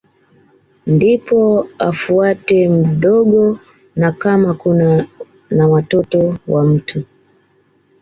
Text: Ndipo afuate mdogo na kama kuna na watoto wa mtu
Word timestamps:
Ndipo 0.87 1.67
afuate 1.79 2.69
mdogo 2.69 3.59
na 3.95 4.11
kama 4.11 4.53
kuna 4.53 5.07
na 5.51 5.67
watoto 5.67 6.37
wa 6.47 6.63
mtu 6.65 7.03